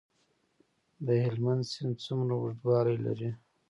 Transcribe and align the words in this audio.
د 1.05 1.07
هلمند 1.25 1.63
سیند 1.71 1.95
څومره 2.05 2.33
اوږدوالی 2.37 2.97
لري؟ 3.05 3.29